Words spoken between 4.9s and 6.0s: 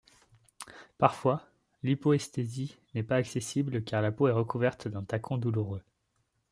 tacon douloureux.